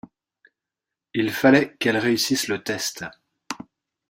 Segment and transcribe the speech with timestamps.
[1.13, 3.05] Il fallait qu’elle réussisse le test.